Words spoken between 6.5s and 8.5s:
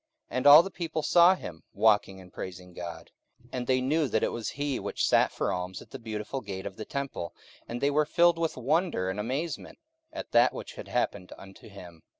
of the temple: and they were filled